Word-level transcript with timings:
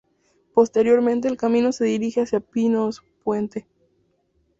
Posteriormente 0.55 1.27
el 1.27 1.37
camino 1.37 1.71
se 1.71 1.83
dirige 1.85 2.21
hacia 2.21 2.39
Pinos 2.39 3.03
Puente. 3.23 3.67